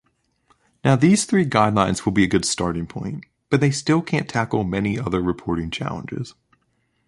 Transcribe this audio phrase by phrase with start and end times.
[0.83, 4.63] Now, these three guidelines will be a good starting point, but they still can’t tackle
[4.63, 6.33] many other reporting challenges